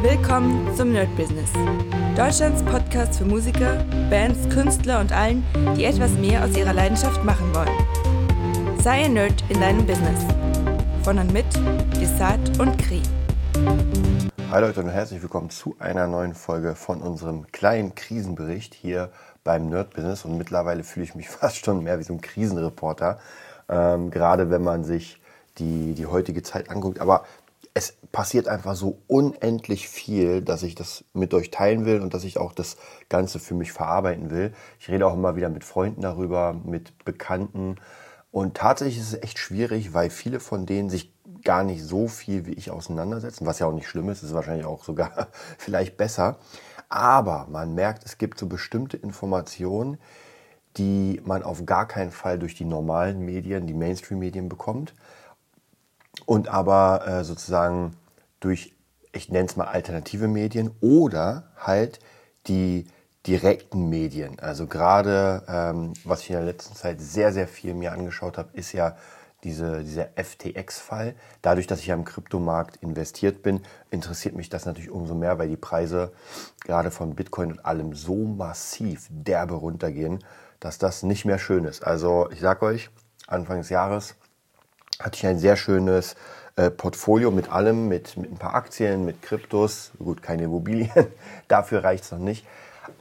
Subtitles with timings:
[0.00, 1.50] Willkommen zum Nerd Business.
[2.16, 5.44] Deutschlands Podcast für Musiker, Bands, Künstler und allen,
[5.76, 8.78] die etwas mehr aus ihrer Leidenschaft machen wollen.
[8.80, 10.24] Sei ein Nerd in deinem Business.
[11.02, 11.46] Von und mit
[12.00, 13.02] Desart und Kri.
[14.52, 19.10] Hi Leute und herzlich willkommen zu einer neuen Folge von unserem kleinen Krisenbericht hier
[19.42, 20.24] beim Nerd Business.
[20.24, 23.18] Und mittlerweile fühle ich mich fast schon mehr wie so ein Krisenreporter.
[23.68, 25.20] Ähm, gerade wenn man sich
[25.58, 27.00] die, die heutige Zeit anguckt.
[27.00, 27.24] Aber
[27.78, 32.24] es passiert einfach so unendlich viel, dass ich das mit euch teilen will und dass
[32.24, 32.76] ich auch das
[33.08, 34.52] Ganze für mich verarbeiten will.
[34.80, 37.76] Ich rede auch immer wieder mit Freunden darüber, mit Bekannten.
[38.32, 41.14] Und tatsächlich ist es echt schwierig, weil viele von denen sich
[41.44, 44.66] gar nicht so viel wie ich auseinandersetzen, was ja auch nicht schlimm ist, ist wahrscheinlich
[44.66, 46.38] auch sogar vielleicht besser.
[46.88, 49.98] Aber man merkt, es gibt so bestimmte Informationen,
[50.78, 54.94] die man auf gar keinen Fall durch die normalen Medien, die Mainstream-Medien bekommt
[56.26, 57.96] und aber äh, sozusagen
[58.40, 58.74] durch,
[59.12, 62.00] ich nenne es mal alternative Medien oder halt
[62.46, 62.86] die
[63.26, 64.38] direkten Medien.
[64.38, 68.50] Also gerade, ähm, was ich in der letzten Zeit sehr, sehr viel mir angeschaut habe,
[68.54, 68.96] ist ja
[69.44, 71.14] diese, dieser FTX-Fall.
[71.42, 75.48] Dadurch, dass ich ja im Kryptomarkt investiert bin, interessiert mich das natürlich umso mehr, weil
[75.48, 76.12] die Preise
[76.64, 80.24] gerade von Bitcoin und allem so massiv derbe runtergehen,
[80.58, 81.84] dass das nicht mehr schön ist.
[81.84, 82.90] Also ich sage euch,
[83.26, 84.16] Anfang des Jahres
[85.00, 86.16] hatte ich ein sehr schönes
[86.56, 90.90] äh, Portfolio mit allem, mit, mit ein paar Aktien, mit Kryptos, gut, keine Immobilien,
[91.48, 92.46] dafür reicht es noch nicht.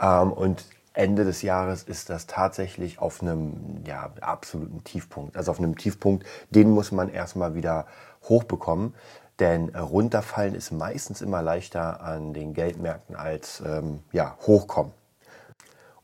[0.01, 5.37] Ähm, und Ende des Jahres ist das tatsächlich auf einem ja, absoluten Tiefpunkt.
[5.37, 7.85] Also auf einem Tiefpunkt, den muss man erstmal wieder
[8.23, 8.95] hochbekommen.
[9.39, 14.91] Denn runterfallen ist meistens immer leichter an den Geldmärkten als ähm, ja, hochkommen.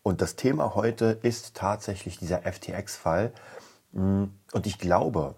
[0.04, 3.32] Und das Thema heute ist tatsächlich dieser FTX-Fall.
[3.94, 5.34] Mm, und ich glaube,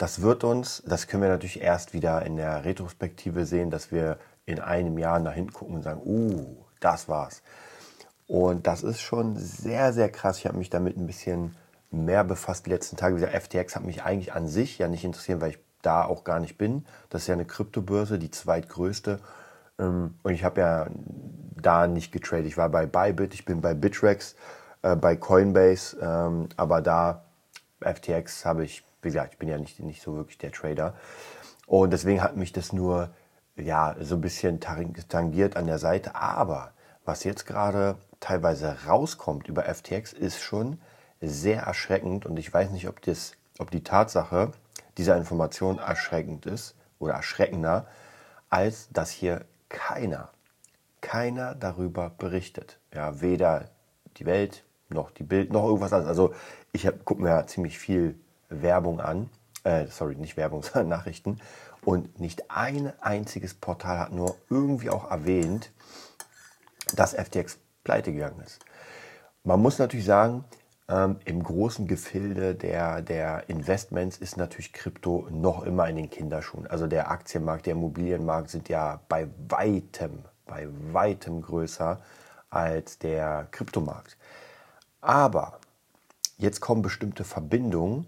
[0.00, 4.16] das wird uns, das können wir natürlich erst wieder in der Retrospektive sehen, dass wir
[4.46, 7.42] in einem Jahr nach hinten gucken und sagen, uh, das war's.
[8.26, 10.38] Und das ist schon sehr, sehr krass.
[10.38, 11.54] Ich habe mich damit ein bisschen
[11.90, 13.14] mehr befasst die letzten Tage.
[13.14, 16.24] Wie gesagt, FTX hat mich eigentlich an sich ja nicht interessiert, weil ich da auch
[16.24, 16.86] gar nicht bin.
[17.10, 19.18] Das ist ja eine Kryptobörse, die zweitgrößte.
[19.78, 20.86] Ähm, und ich habe ja
[21.60, 22.46] da nicht getradet.
[22.46, 24.34] Ich war bei Bybit, ich bin bei Bittrex,
[24.80, 27.24] äh, bei Coinbase, ähm, aber da
[27.82, 30.94] FTX habe ich wie gesagt, ich bin ja nicht, nicht so wirklich der Trader.
[31.66, 33.10] Und deswegen hat mich das nur
[33.56, 36.14] ja, so ein bisschen tangiert an der Seite.
[36.14, 36.72] Aber
[37.04, 40.80] was jetzt gerade teilweise rauskommt über FTX, ist schon
[41.20, 42.26] sehr erschreckend.
[42.26, 44.52] Und ich weiß nicht, ob, das, ob die Tatsache
[44.98, 47.86] dieser Information erschreckend ist oder erschreckender,
[48.48, 50.30] als dass hier keiner,
[51.00, 52.78] keiner darüber berichtet.
[52.92, 53.70] Ja, weder
[54.16, 56.08] die Welt noch die Bild noch irgendwas anderes.
[56.08, 56.34] Also
[56.72, 58.18] ich gucke mir ja ziemlich viel
[58.50, 59.30] Werbung an.
[59.64, 61.40] Äh, sorry, nicht Werbung, sondern Nachrichten.
[61.82, 65.70] Und nicht ein einziges Portal hat nur irgendwie auch erwähnt,
[66.94, 68.60] dass FTX pleite gegangen ist.
[69.44, 70.44] Man muss natürlich sagen,
[70.90, 76.66] ähm, im großen Gefilde der, der Investments ist natürlich Krypto noch immer in den Kinderschuhen.
[76.66, 82.00] Also der Aktienmarkt, der Immobilienmarkt sind ja bei weitem, bei weitem größer
[82.50, 84.16] als der Kryptomarkt.
[85.00, 85.60] Aber
[86.36, 88.06] jetzt kommen bestimmte Verbindungen,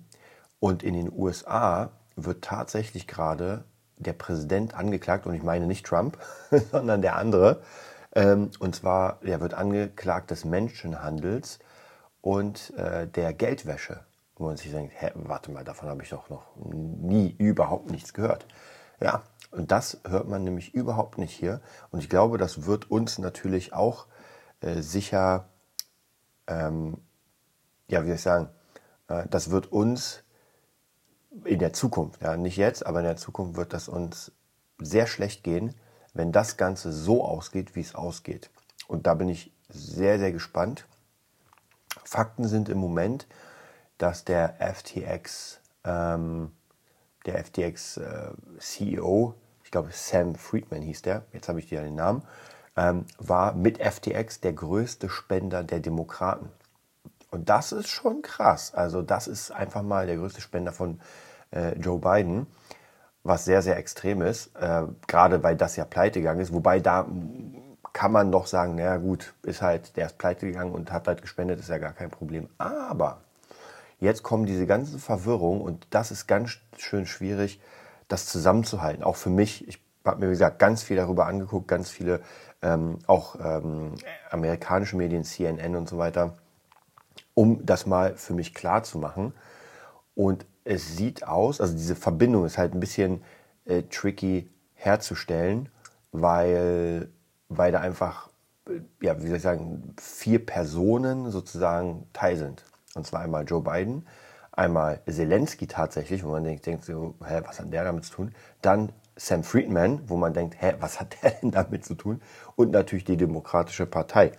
[0.63, 3.65] und in den USA wird tatsächlich gerade
[3.97, 6.17] der Präsident angeklagt, und ich meine nicht Trump,
[6.71, 7.63] sondern der andere.
[8.15, 11.59] Ähm, und zwar, er wird angeklagt des Menschenhandels
[12.21, 14.05] und äh, der Geldwäsche.
[14.37, 18.15] Wo man sich denkt, hä, warte mal, davon habe ich doch noch nie überhaupt nichts
[18.15, 18.47] gehört.
[19.01, 21.61] Ja, und das hört man nämlich überhaupt nicht hier.
[21.91, 24.07] Und ich glaube, das wird uns natürlich auch
[24.61, 25.49] äh, sicher,
[26.47, 26.99] ähm,
[27.89, 28.49] ja, wie soll ich sagen,
[29.09, 30.23] äh, das wird uns
[31.45, 34.33] in der Zukunft, ja, nicht jetzt, aber in der Zukunft wird das uns
[34.79, 35.75] sehr schlecht gehen,
[36.15, 38.51] wenn das Ganze so ausgeht, wie es ausgeht.
[38.87, 40.87] Und da bin ich sehr, sehr gespannt.
[42.05, 43.27] Fakten sind im Moment,
[43.99, 46.53] dass der FTX, ähm,
[47.25, 49.35] der FTX äh, CEO,
[49.65, 52.23] ich glaube Sam Friedman hieß der, jetzt habe ich dir den Namen,
[52.77, 56.51] ähm, war mit FTX der größte Spender der Demokraten.
[57.33, 58.75] Und das ist schon krass.
[58.75, 61.01] Also das ist einfach mal der größte Spender von
[61.51, 62.47] äh, Joe Biden,
[63.25, 66.53] was sehr, sehr extrem ist, äh, gerade weil das ja pleite gegangen ist.
[66.53, 67.07] Wobei da
[67.95, 71.23] kann man doch sagen, naja gut, ist halt, der ist pleite gegangen und hat halt
[71.23, 72.51] gespendet, ist ja gar kein Problem.
[72.59, 73.23] Aber
[73.99, 77.63] jetzt kommen diese ganzen Verwirrungen und das ist ganz schön schwierig,
[78.09, 79.03] das zusammenzuhalten.
[79.03, 82.21] Auch für mich, ich habe mir, wie gesagt, ganz viel darüber angeguckt, ganz viele,
[82.61, 83.95] ähm, auch ähm,
[84.31, 86.35] amerikanische Medien, CNN und so weiter
[87.35, 89.35] um das mal für mich klar zu machen.
[90.15, 93.23] Und es sieht aus, also diese Verbindung ist halt ein bisschen
[93.65, 95.69] äh, tricky herzustellen.
[96.13, 97.09] weil,
[97.49, 98.29] weil da einfach,
[99.01, 102.65] ja, wie soll ich sagen, vier Personen sozusagen Teil sind.
[102.95, 104.07] Und zwar einmal Joe Biden,
[104.53, 108.35] einmal Zelensky tatsächlich, wo man denkt, denkt so, hä, was hat der damit zu tun?
[108.61, 112.21] Dann Sam Friedman, wo man denkt, hä, was hat der denn damit zu tun?
[112.57, 114.33] Und natürlich die Demokratische Partei.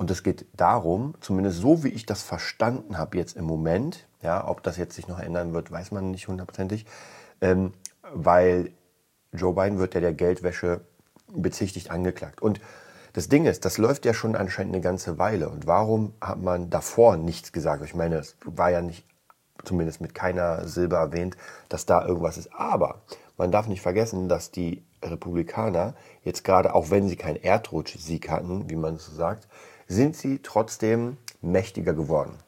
[0.00, 4.48] Und es geht darum, zumindest so wie ich das verstanden habe jetzt im Moment, ja,
[4.48, 6.86] ob das jetzt sich noch ändern wird, weiß man nicht hundertprozentig,
[7.42, 7.74] ähm,
[8.10, 8.70] weil
[9.30, 10.80] Joe Biden wird ja der Geldwäsche
[11.28, 12.40] bezichtigt angeklagt.
[12.40, 12.62] Und
[13.12, 15.50] das Ding ist, das läuft ja schon anscheinend eine ganze Weile.
[15.50, 17.84] Und warum hat man davor nichts gesagt?
[17.84, 19.04] Ich meine, es war ja nicht,
[19.64, 21.36] zumindest mit keiner Silbe erwähnt,
[21.68, 22.54] dass da irgendwas ist.
[22.54, 23.02] Aber
[23.36, 25.94] man darf nicht vergessen, dass die Republikaner
[26.24, 29.46] jetzt gerade, auch wenn sie keinen Erdrutschsieg hatten, wie man so sagt,
[29.90, 32.38] sind sie trotzdem mächtiger geworden.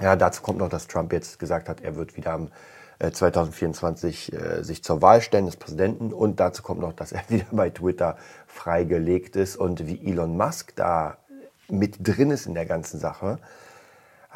[0.00, 2.50] Ja, dazu kommt noch, dass Trump jetzt gesagt hat, er wird wieder am
[2.98, 7.22] 2024 äh, äh, sich zur Wahl stellen des Präsidenten und dazu kommt noch, dass er
[7.28, 11.18] wieder bei Twitter freigelegt ist und wie Elon Musk da
[11.68, 13.38] mit drin ist in der ganzen Sache.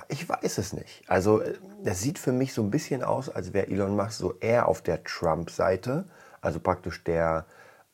[0.08, 1.02] Ich weiß es nicht.
[1.08, 1.42] Also
[1.82, 4.82] das sieht für mich so ein bisschen aus, als wäre Elon Musk so eher auf
[4.82, 6.04] der Trump-Seite,
[6.40, 7.46] also praktisch der,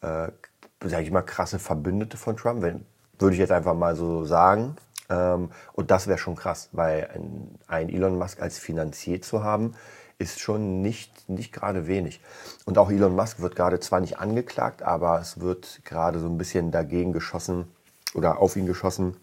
[0.03, 0.29] äh,
[0.85, 2.85] sage ich mal, krasse Verbündete von Trump, wenn,
[3.23, 4.77] würde ich jetzt einfach mal so sagen.
[5.09, 7.09] Ähm, und das wäre schon krass, weil
[7.69, 9.75] ein, Elon Musk als Finanzier zu haben,
[10.19, 12.21] ist schon nicht, nicht gerade wenig.
[12.65, 16.39] Und auch Elon Musk wird gerade zwar nicht angeklagt, aber es wird gerade so ein
[16.39, 17.67] bisschen dagegen geschossen
[18.15, 19.17] oder auf ihn geschossen,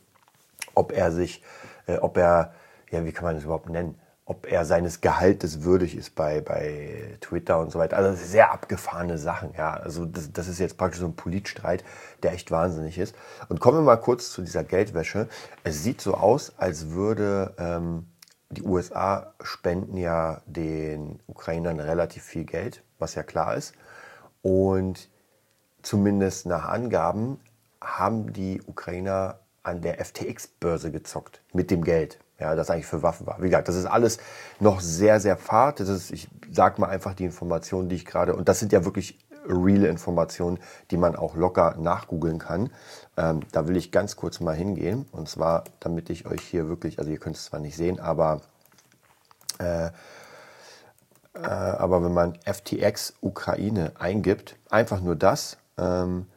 [0.75, 1.43] ob er sich,
[1.87, 2.53] äh, ob er,
[2.91, 3.99] ja, wie kann man das überhaupt nennen?
[4.29, 7.97] Ob er seines Gehaltes würdig ist bei, bei Twitter und so weiter.
[7.97, 9.73] Also sehr abgefahrene Sachen, ja.
[9.73, 11.83] Also das, das ist jetzt praktisch so ein Politstreit,
[12.21, 13.15] der echt wahnsinnig ist.
[13.47, 15.27] Und kommen wir mal kurz zu dieser Geldwäsche.
[15.63, 18.05] Es sieht so aus, als würde ähm,
[18.51, 23.73] die USA spenden ja den Ukrainern relativ viel Geld, was ja klar ist.
[24.43, 25.09] Und
[25.81, 27.39] zumindest nach Angaben
[27.81, 33.27] haben die Ukrainer an der FTX-Börse gezockt mit dem Geld ja, das eigentlich für Waffen
[33.27, 33.41] war.
[33.41, 34.17] Wie gesagt, das ist alles
[34.59, 35.79] noch sehr, sehr fad.
[35.79, 38.85] Das ist, ich sag mal einfach die Informationen, die ich gerade, und das sind ja
[38.85, 40.59] wirklich real Informationen,
[40.91, 42.71] die man auch locker nachgoogeln kann.
[43.17, 45.05] Ähm, da will ich ganz kurz mal hingehen.
[45.11, 48.41] Und zwar, damit ich euch hier wirklich, also ihr könnt es zwar nicht sehen, aber,
[49.59, 56.27] äh, äh, aber wenn man FTX Ukraine eingibt, einfach nur das, ähm,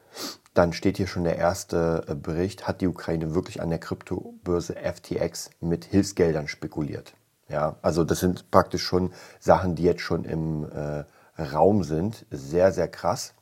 [0.55, 4.75] dann steht hier schon der erste äh, Bericht, hat die Ukraine wirklich an der Kryptobörse
[4.75, 7.15] FTX mit Hilfsgeldern spekuliert.
[7.49, 11.05] Ja, also das sind praktisch schon Sachen, die jetzt schon im äh,
[11.41, 12.27] Raum sind.
[12.31, 13.35] Sehr, sehr krass.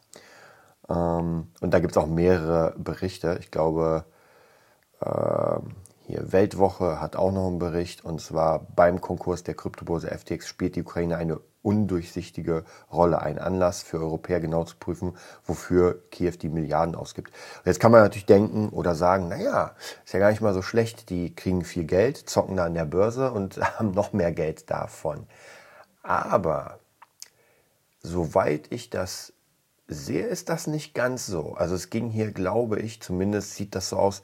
[0.88, 3.38] Ähm, und da gibt es auch mehrere Berichte.
[3.40, 4.04] Ich glaube,
[5.00, 5.58] äh,
[6.06, 8.04] hier Weltwoche hat auch noch einen Bericht.
[8.04, 13.82] Und zwar beim Konkurs der Kryptobörse FTX spielt die Ukraine eine undurchsichtige Rolle, ein Anlass
[13.82, 17.32] für Europäer genau zu prüfen, wofür Kiew die Milliarden ausgibt.
[17.64, 19.74] Jetzt kann man natürlich denken oder sagen, naja,
[20.04, 22.86] ist ja gar nicht mal so schlecht, die kriegen viel Geld, zocken da an der
[22.86, 25.26] Börse und haben noch mehr Geld davon.
[26.02, 26.80] Aber
[28.02, 29.32] soweit ich das
[29.86, 31.54] sehe, ist das nicht ganz so.
[31.54, 34.22] Also es ging hier, glaube ich, zumindest sieht das so aus,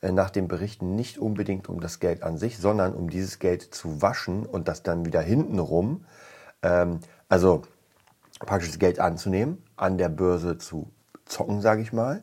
[0.00, 3.62] äh, nach den Berichten nicht unbedingt um das Geld an sich, sondern um dieses Geld
[3.62, 6.04] zu waschen und das dann wieder hintenrum
[6.62, 7.62] ähm, also
[8.40, 10.90] praktisch das Geld anzunehmen, an der Börse zu
[11.24, 12.22] zocken, sage ich mal.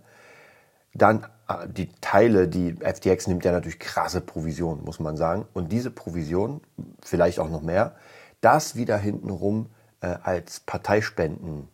[0.94, 5.46] Dann äh, die Teile, die FTX nimmt ja natürlich krasse Provisionen, muss man sagen.
[5.54, 6.62] Und diese Provision,
[7.04, 7.96] vielleicht auch noch mehr,
[8.42, 9.70] das wieder hintenrum
[10.02, 11.68] äh, als Parteispenden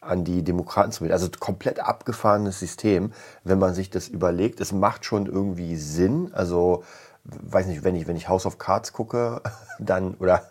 [0.00, 1.12] an die Demokraten zu bilden.
[1.12, 3.12] Also komplett abgefahrenes System,
[3.44, 4.60] wenn man sich das überlegt.
[4.60, 6.30] Es macht schon irgendwie Sinn.
[6.32, 6.84] Also
[7.24, 9.42] weiß nicht, wenn ich, wenn ich House of Cards gucke,
[9.78, 10.42] dann, oder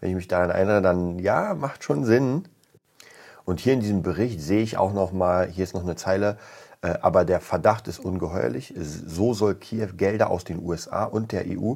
[0.00, 2.44] wenn ich mich daran erinnere, dann ja, macht schon Sinn.
[3.44, 6.36] Und hier in diesem Bericht sehe ich auch noch mal, hier ist noch eine Zeile,
[6.82, 8.74] äh, aber der Verdacht ist ungeheuerlich.
[8.76, 11.74] So soll Kiew Gelder aus den USA und der EU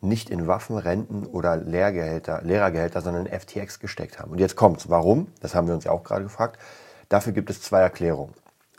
[0.00, 4.30] nicht in Waffen, Renten oder Lehrgehälter, Lehrergehälter, sondern in FTX gesteckt haben.
[4.30, 4.88] Und jetzt kommt's.
[4.88, 5.28] Warum?
[5.40, 6.58] Das haben wir uns ja auch gerade gefragt.
[7.08, 8.34] Dafür gibt es zwei Erklärungen,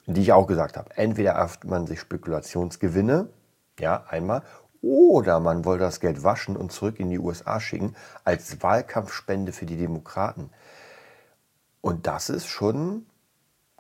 [0.06, 0.96] die ich auch gesagt habe.
[0.96, 3.28] Entweder erhofft man sich Spekulationsgewinne,
[3.80, 4.44] ja, einmal,
[4.82, 9.66] oder man wollte das Geld waschen und zurück in die USA schicken als Wahlkampfspende für
[9.66, 10.50] die Demokraten.
[11.82, 13.06] Und das ist schon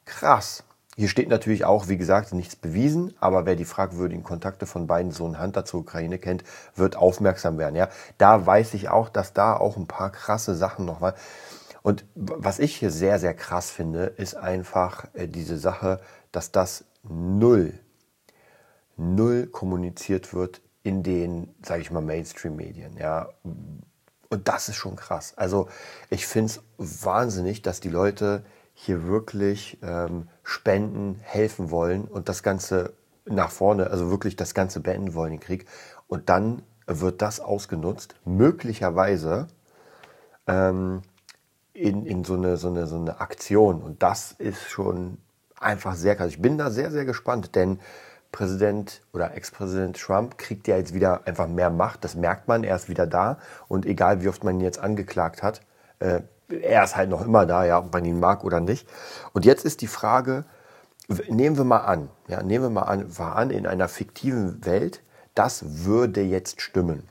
[0.05, 0.63] krass.
[0.95, 5.11] Hier steht natürlich auch, wie gesagt, nichts bewiesen, aber wer die fragwürdigen Kontakte von beiden
[5.11, 6.43] Sohn Hunter zur Ukraine kennt,
[6.75, 7.75] wird aufmerksam werden.
[7.75, 7.87] Ja,
[8.17, 11.15] da weiß ich auch, dass da auch ein paar krasse Sachen noch waren.
[11.83, 16.01] Und was ich hier sehr, sehr krass finde, ist einfach äh, diese Sache,
[16.33, 17.79] dass das null,
[18.97, 22.97] null kommuniziert wird in den, sage ich mal, Mainstream-Medien.
[22.97, 23.29] Ja.
[23.43, 25.33] Und das ist schon krass.
[25.35, 25.69] Also
[26.09, 28.43] ich finde es wahnsinnig, dass die Leute
[28.73, 32.93] hier wirklich ähm, spenden, helfen wollen und das Ganze
[33.25, 35.67] nach vorne, also wirklich das Ganze beenden wollen, den Krieg.
[36.07, 39.45] Und dann wird das ausgenutzt, möglicherweise
[40.47, 41.03] ähm,
[41.73, 43.83] in, in so, eine, so, eine, so eine Aktion.
[43.83, 45.19] Und das ist schon
[45.59, 46.29] einfach sehr krass.
[46.29, 47.79] Ich bin da sehr, sehr gespannt, denn
[48.31, 52.03] Präsident oder Ex-Präsident Trump kriegt ja jetzt wieder einfach mehr Macht.
[52.03, 53.39] Das merkt man, er ist wieder da.
[53.67, 55.61] Und egal, wie oft man ihn jetzt angeklagt hat,
[55.99, 58.87] äh, er ist halt noch immer da, ja, ob man ihn mag oder nicht.
[59.33, 60.45] Und jetzt ist die Frage,
[61.27, 65.01] nehmen wir mal an, ja, nehmen wir mal an, war an in einer fiktiven Welt,
[65.35, 67.07] das würde jetzt stimmen.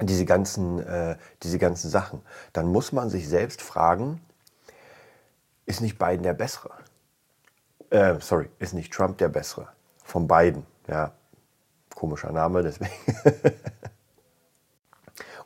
[0.00, 2.22] Diese ganzen, äh, diese ganzen Sachen.
[2.52, 4.20] Dann muss man sich selbst fragen,
[5.66, 6.70] ist nicht Biden der Bessere?
[7.90, 9.68] Äh, sorry, ist nicht Trump der Bessere?
[10.08, 10.64] Von beiden.
[10.86, 11.12] Ja,
[11.94, 12.90] komischer Name, deswegen.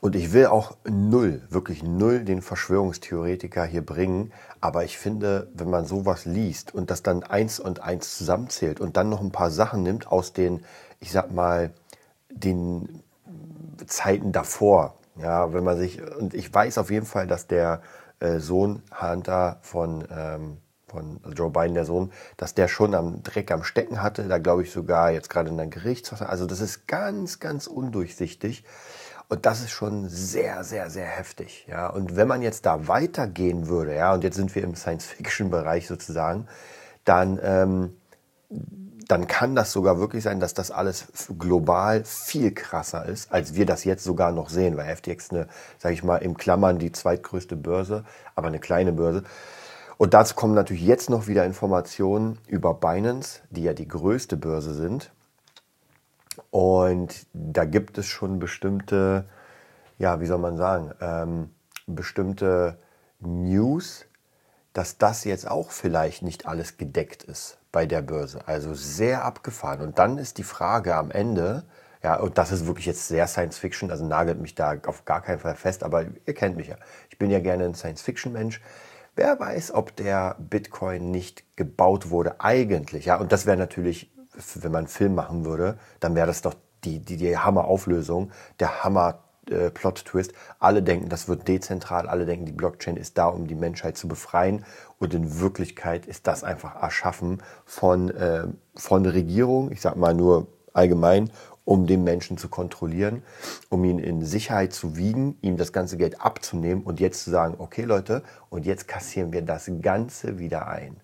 [0.01, 4.33] Und ich will auch null, wirklich null den Verschwörungstheoretiker hier bringen.
[4.61, 8.97] Aber ich finde, wenn man sowas liest und das dann eins und eins zusammenzählt und
[8.97, 10.65] dann noch ein paar Sachen nimmt aus den,
[11.01, 11.73] ich sag mal,
[12.31, 13.03] den
[13.87, 14.95] Zeiten davor.
[15.17, 17.83] Ja, wenn man sich, und ich weiß auf jeden Fall, dass der
[18.21, 20.59] äh, Sohn Hunter von, ähm,
[20.93, 24.63] von Joe Biden, der Sohn, dass der schon am Dreck am Stecken hatte, da glaube
[24.63, 26.31] ich sogar jetzt gerade in der Gerichtsverfahren.
[26.31, 28.65] Also das ist ganz, ganz undurchsichtig.
[29.29, 31.67] Und das ist schon sehr, sehr, sehr heftig.
[31.67, 31.89] Ja.
[31.89, 36.49] Und wenn man jetzt da weitergehen würde, ja, und jetzt sind wir im Science-Fiction-Bereich sozusagen,
[37.07, 37.97] dann, ähm,
[39.09, 41.07] dann kann das sogar wirklich sein, dass das alles
[41.39, 45.95] global viel krasser ist, als wir das jetzt sogar noch sehen, weil FTX eine, sage
[45.95, 49.25] ich mal, im Klammern die zweitgrößte Börse, aber eine kleine Börse.
[50.03, 54.75] Und dazu kommen natürlich jetzt noch wieder Informationen über Binance, die ja die größte Börse
[54.75, 55.13] sind.
[56.51, 59.27] Und da gibt es schon bestimmte,
[59.99, 61.51] ja, wie soll man sagen, ähm,
[61.87, 62.79] bestimmte
[63.21, 64.05] News,
[64.73, 68.41] dass das jetzt auch vielleicht nicht alles gedeckt ist bei der Börse.
[68.47, 69.83] Also sehr abgefahren.
[69.83, 71.63] Und dann ist die Frage am Ende,
[72.03, 75.23] ja, und das ist wirklich jetzt sehr Science Fiction, also nagelt mich da auf gar
[75.23, 76.77] keinen Fall fest, aber ihr kennt mich ja.
[77.09, 78.61] Ich bin ja gerne ein Science Fiction Mensch.
[79.15, 84.13] Wer weiß, ob der Bitcoin nicht gebaut wurde eigentlich, ja, und das wäre natürlich
[84.55, 86.55] wenn man einen Film machen würde, dann wäre das doch
[86.85, 90.33] die, die, die Hammer-Auflösung, der Hammer-Plot-Twist.
[90.59, 94.09] alle denken, das wird dezentral, alle denken, die Blockchain ist da, um die Menschheit zu
[94.09, 94.65] befreien.
[94.99, 100.49] Und in Wirklichkeit ist das einfach Erschaffen von, äh, von Regierung, ich sag mal nur
[100.73, 101.31] allgemein,
[101.73, 103.23] um den Menschen zu kontrollieren,
[103.71, 107.55] um ihn in Sicherheit zu wiegen, ihm das ganze Geld abzunehmen und jetzt zu sagen,
[107.57, 111.01] okay Leute, und jetzt kassieren wir das Ganze wieder ein.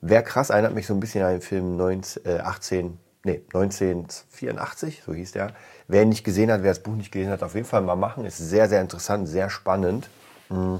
[0.00, 5.02] Wäre krass, erinnert mich so ein bisschen an den Film 19, äh, 18, nee, 1984,
[5.04, 5.52] so hieß der.
[5.86, 7.94] Wer ihn nicht gesehen hat, wer das Buch nicht gelesen hat, auf jeden Fall mal
[7.94, 8.24] machen.
[8.24, 10.08] Ist sehr, sehr interessant, sehr spannend.
[10.48, 10.76] Mm.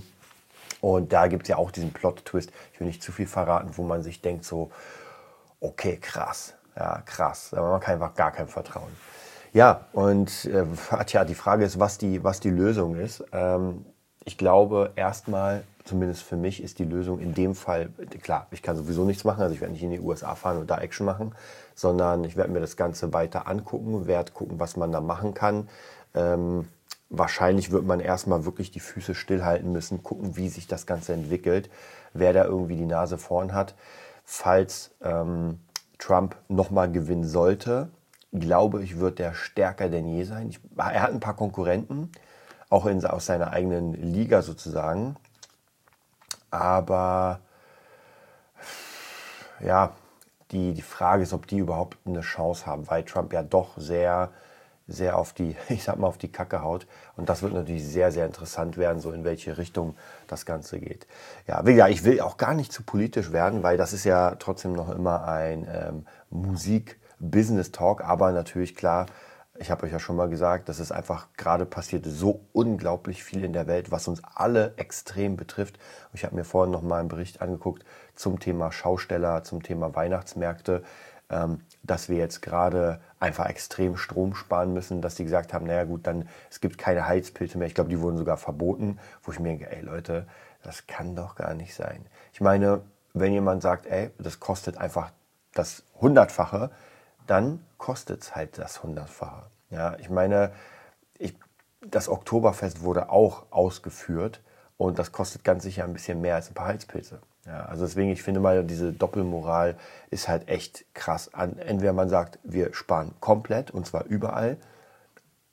[0.81, 2.51] Und da gibt es ja auch diesen Plot-Twist.
[2.73, 4.71] Ich will nicht zu viel verraten, wo man sich denkt so,
[5.61, 7.53] okay, krass, ja, krass.
[7.53, 8.91] Man kann einfach gar kein Vertrauen.
[9.53, 10.65] Ja, und äh,
[11.07, 13.25] tja, die Frage ist, was die, was die Lösung ist.
[13.33, 13.87] Ähm,
[14.25, 17.91] ich glaube, erstmal zumindest für mich ist die Lösung in dem Fall,
[18.23, 20.71] klar, ich kann sowieso nichts machen, also ich werde nicht in die USA fahren und
[20.71, 21.35] da Action machen,
[21.75, 25.69] sondern ich werde mir das Ganze weiter angucken, werde gucken, was man da machen kann.
[26.15, 26.69] Ähm,
[27.11, 31.71] wahrscheinlich wird man erstmal wirklich die Füße stillhalten müssen, gucken, wie sich das Ganze entwickelt,
[32.15, 33.75] wer da irgendwie die Nase vorn hat.
[34.25, 35.61] Falls ähm,
[35.99, 37.91] Trump nochmal gewinnen sollte,
[38.33, 40.49] glaube ich, wird der stärker denn je sein.
[40.49, 42.11] Ich, er hat ein paar Konkurrenten,
[42.69, 45.17] auch in, aus seiner eigenen Liga sozusagen.
[46.51, 47.41] Aber
[49.61, 49.93] ja,
[50.51, 54.31] die, die Frage ist, ob die überhaupt eine Chance haben, weil Trump ja doch sehr,
[54.87, 56.87] sehr auf die, ich sag mal, auf die Kacke haut.
[57.17, 61.07] Und das wird natürlich sehr, sehr interessant werden, so in welche Richtung das Ganze geht.
[61.47, 64.35] Ja, wie gesagt, ich will auch gar nicht zu politisch werden, weil das ist ja
[64.37, 69.07] trotzdem noch immer ein ähm, Musik-Business-Talk, aber natürlich klar,
[69.57, 73.45] ich habe euch ja schon mal gesagt, dass es einfach gerade passiert so unglaublich viel
[73.45, 75.79] in der Welt, was uns alle extrem betrifft.
[76.13, 77.85] Ich habe mir vorhin noch mal einen Bericht angeguckt
[78.17, 80.83] zum Thema Schausteller, zum Thema Weihnachtsmärkte,
[81.83, 86.07] dass wir jetzt gerade einfach extrem Strom sparen müssen, dass die gesagt haben, naja gut,
[86.07, 87.67] dann es gibt keine Heizpilze mehr.
[87.67, 90.27] Ich glaube, die wurden sogar verboten, wo ich mir denke, ey Leute,
[90.63, 92.07] das kann doch gar nicht sein.
[92.33, 95.13] Ich meine, wenn jemand sagt, ey, das kostet einfach
[95.53, 96.71] das Hundertfache,
[97.27, 99.45] dann kostet es halt das Hundertfache.
[99.71, 100.53] Ja, ich meine,
[101.19, 101.37] ich,
[101.81, 104.41] das Oktoberfest wurde auch ausgeführt
[104.77, 107.21] und das kostet ganz sicher ein bisschen mehr als ein paar Heizpilze.
[107.47, 109.77] Ja, also deswegen, ich finde mal, diese Doppelmoral
[110.11, 111.31] ist halt echt krass.
[111.35, 114.57] Entweder man sagt, wir sparen komplett und zwar überall,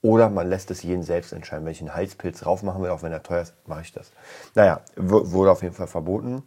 [0.02, 1.68] oder man lässt es jeden selbst entscheiden.
[1.68, 4.12] Einen Heizpilz drauf machen will, auch wenn er teuer ist, mache ich das.
[4.56, 6.44] Naja, wurde auf jeden Fall verboten.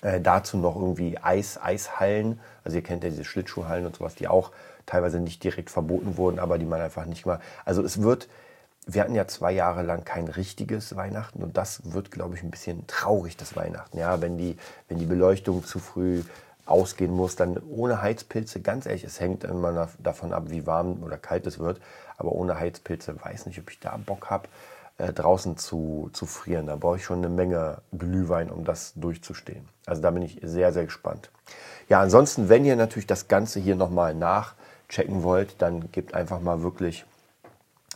[0.00, 2.38] Äh, dazu noch irgendwie Eis, Eishallen.
[2.62, 4.52] Also ihr kennt ja diese Schlittschuhhallen und sowas, die auch
[4.86, 7.40] teilweise nicht direkt verboten wurden, aber die man einfach nicht mal.
[7.64, 8.28] Also es wird,
[8.88, 12.50] wir hatten ja zwei Jahre lang kein richtiges Weihnachten und das wird, glaube ich, ein
[12.50, 13.98] bisschen traurig, das Weihnachten.
[13.98, 14.56] Ja, wenn die,
[14.88, 16.22] wenn die Beleuchtung zu früh
[16.64, 21.18] ausgehen muss, dann ohne Heizpilze, ganz ehrlich, es hängt immer davon ab, wie warm oder
[21.18, 21.80] kalt es wird,
[22.16, 24.48] aber ohne Heizpilze weiß nicht, ob ich da Bock habe,
[24.96, 26.66] äh, draußen zu, zu frieren.
[26.66, 29.68] Da brauche ich schon eine Menge Glühwein, um das durchzustehen.
[29.84, 31.30] Also da bin ich sehr, sehr gespannt.
[31.90, 36.62] Ja, ansonsten, wenn ihr natürlich das Ganze hier nochmal nachchecken wollt, dann gebt einfach mal
[36.62, 37.04] wirklich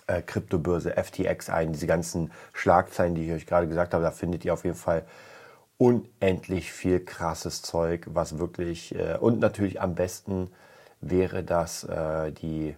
[0.07, 1.73] äh, Kryptobörse FTX ein.
[1.73, 5.05] Diese ganzen Schlagzeilen, die ich euch gerade gesagt habe, da findet ihr auf jeden Fall
[5.79, 10.51] unendlich viel krasses Zeug, was wirklich äh, und natürlich am besten
[11.01, 12.77] wäre das äh, die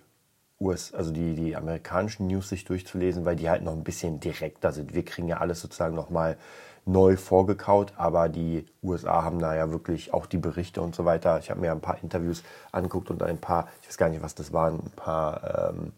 [0.60, 4.72] US, also die, die amerikanischen News sich durchzulesen, weil die halt noch ein bisschen direkter
[4.72, 4.94] sind.
[4.94, 6.38] Wir kriegen ja alles sozusagen nochmal
[6.86, 11.38] neu vorgekaut, aber die USA haben da ja wirklich auch die Berichte und so weiter.
[11.38, 14.34] Ich habe mir ein paar Interviews angeguckt und ein paar, ich weiß gar nicht, was
[14.34, 15.92] das waren, ein paar ähm,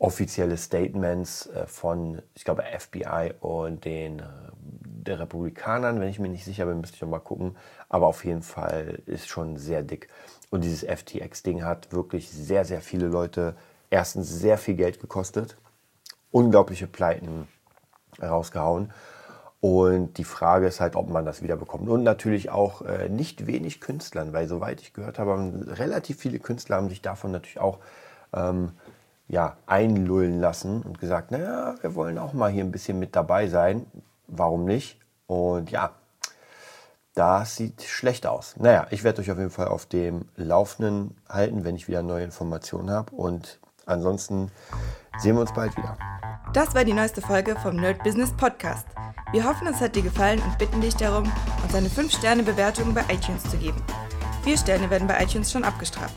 [0.00, 4.24] offizielle Statements äh, von, ich glaube, FBI und den äh,
[4.56, 6.00] der Republikanern.
[6.00, 7.56] Wenn ich mir nicht sicher bin, müsste ich noch mal gucken.
[7.88, 10.08] Aber auf jeden Fall ist schon sehr dick.
[10.50, 13.54] Und dieses FTX-Ding hat wirklich sehr, sehr viele Leute
[13.90, 15.56] erstens sehr viel Geld gekostet,
[16.30, 17.46] unglaubliche Pleiten
[18.20, 18.92] rausgehauen.
[19.60, 21.88] Und die Frage ist halt, ob man das wieder bekommt.
[21.88, 26.76] Und natürlich auch äh, nicht wenig Künstlern, weil soweit ich gehört habe, relativ viele Künstler
[26.76, 27.78] haben sich davon natürlich auch
[28.32, 28.72] ähm,
[29.30, 33.46] ja, einlullen lassen und gesagt, naja, wir wollen auch mal hier ein bisschen mit dabei
[33.46, 33.86] sein.
[34.26, 34.98] Warum nicht?
[35.28, 35.92] Und ja,
[37.14, 38.56] das sieht schlecht aus.
[38.58, 42.24] Naja, ich werde euch auf jeden Fall auf dem Laufenden halten, wenn ich wieder neue
[42.24, 43.14] Informationen habe.
[43.14, 44.50] Und ansonsten
[45.18, 45.96] sehen wir uns bald wieder.
[46.52, 48.86] Das war die neueste Folge vom Nerd Business Podcast.
[49.30, 51.30] Wir hoffen, es hat dir gefallen und bitten dich darum,
[51.62, 53.80] uns eine 5-Sterne-Bewertung bei iTunes zu geben.
[54.42, 56.16] Vier Sterne werden bei iTunes schon abgestraft.